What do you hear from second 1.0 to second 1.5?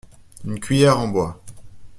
bois.